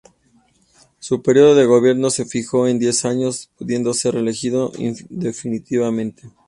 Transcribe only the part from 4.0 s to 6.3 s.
reelegido indefinidamente.